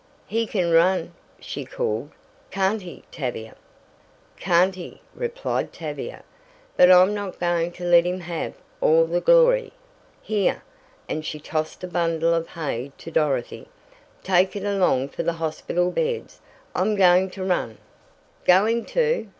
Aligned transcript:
"He 0.25 0.47
can 0.47 0.71
run!" 0.71 1.13
she 1.39 1.63
called, 1.63 2.09
"Can't 2.49 2.81
he, 2.81 3.03
Tavia?" 3.11 3.55
"Can't 4.35 4.73
he!" 4.73 4.99
replied 5.13 5.71
Tavia. 5.71 6.23
"But 6.75 6.89
I'm 6.91 7.13
not 7.13 7.39
going 7.39 7.71
to 7.73 7.83
let 7.83 8.03
him 8.07 8.21
have 8.21 8.55
all 8.81 9.05
the 9.05 9.21
glory. 9.21 9.73
Here," 10.19 10.63
and 11.07 11.23
she 11.23 11.39
tossed 11.39 11.83
a 11.83 11.87
bundle 11.87 12.33
of 12.33 12.47
hay 12.47 12.91
to 12.97 13.11
Dorothy. 13.11 13.67
"Take 14.23 14.55
it 14.55 14.63
along 14.63 15.09
for 15.09 15.21
the 15.21 15.33
hospital 15.33 15.91
beds. 15.91 16.39
I'm 16.73 16.95
going 16.95 17.29
to 17.37 17.43
run!" 17.43 17.77
"Going 18.43 18.85
to!" 18.85 19.29